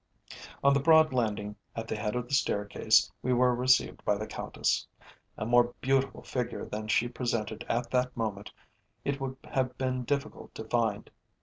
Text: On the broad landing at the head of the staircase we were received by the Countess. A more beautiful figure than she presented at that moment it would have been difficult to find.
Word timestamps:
On 0.63 0.73
the 0.73 0.79
broad 0.79 1.13
landing 1.13 1.55
at 1.75 1.87
the 1.87 1.95
head 1.95 2.15
of 2.15 2.27
the 2.27 2.33
staircase 2.33 3.11
we 3.21 3.33
were 3.33 3.53
received 3.53 4.03
by 4.03 4.17
the 4.17 4.25
Countess. 4.25 4.87
A 5.37 5.45
more 5.45 5.75
beautiful 5.79 6.23
figure 6.23 6.65
than 6.65 6.87
she 6.87 7.07
presented 7.07 7.63
at 7.69 7.91
that 7.91 8.17
moment 8.17 8.51
it 9.05 9.21
would 9.21 9.37
have 9.43 9.77
been 9.77 10.03
difficult 10.05 10.55
to 10.55 10.63
find. 10.63 11.11